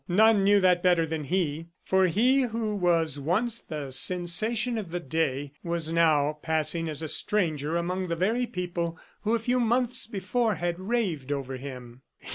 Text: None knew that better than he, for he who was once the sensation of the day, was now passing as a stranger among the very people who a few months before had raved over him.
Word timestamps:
None 0.07 0.43
knew 0.43 0.59
that 0.61 0.81
better 0.81 1.05
than 1.05 1.25
he, 1.25 1.67
for 1.83 2.07
he 2.07 2.41
who 2.41 2.73
was 2.73 3.19
once 3.19 3.59
the 3.59 3.91
sensation 3.91 4.79
of 4.79 4.89
the 4.89 4.99
day, 4.99 5.51
was 5.63 5.91
now 5.91 6.39
passing 6.41 6.89
as 6.89 7.03
a 7.03 7.07
stranger 7.07 7.75
among 7.77 8.07
the 8.07 8.15
very 8.15 8.47
people 8.47 8.97
who 9.21 9.35
a 9.35 9.37
few 9.39 9.59
months 9.59 10.07
before 10.07 10.55
had 10.55 10.79
raved 10.79 11.31
over 11.31 11.57
him. 11.57 12.01